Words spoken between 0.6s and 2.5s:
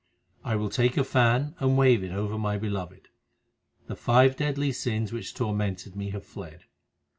take a fan and wave it over